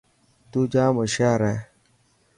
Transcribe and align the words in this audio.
تون 0.49 0.63
ڄام 0.73 0.93
هوشيار 1.01 1.39
هي. 1.49 1.55